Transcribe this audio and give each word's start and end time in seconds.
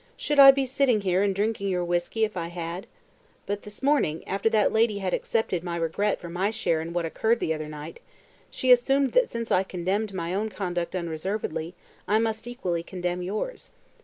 "Should 0.17 0.39
I 0.39 0.49
be 0.49 0.65
sitting 0.65 1.01
here 1.01 1.21
and 1.21 1.35
drinking 1.35 1.67
your 1.67 1.85
whisky 1.85 2.23
if 2.25 2.35
I 2.35 2.47
had? 2.47 2.87
But 3.45 3.61
this 3.61 3.83
morning, 3.83 4.27
after 4.27 4.49
that 4.49 4.73
lady 4.73 4.97
had 4.97 5.13
accepted 5.13 5.63
my 5.63 5.75
regret 5.75 6.19
for 6.19 6.27
my 6.27 6.49
share 6.49 6.81
in 6.81 6.91
what 6.91 7.05
occurred 7.05 7.39
the 7.39 7.53
other 7.53 7.67
night, 7.69 7.99
she 8.49 8.71
assumed 8.71 9.11
that 9.11 9.29
since 9.29 9.51
I 9.51 9.61
condemned 9.61 10.11
my 10.11 10.33
own 10.33 10.49
conduct 10.49 10.95
unreservedly, 10.95 11.75
I 12.07 12.17
must 12.17 12.47
equally 12.47 12.81
condemn 12.81 13.21
yours. 13.21 13.69